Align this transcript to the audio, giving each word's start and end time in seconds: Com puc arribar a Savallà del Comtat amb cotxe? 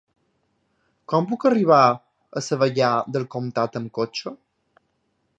Com 1.11 1.27
puc 1.31 1.43
arribar 1.49 1.81
a 1.89 2.43
Savallà 2.45 2.89
del 3.17 3.27
Comtat 3.35 3.77
amb 3.81 3.93
cotxe? 3.99 4.33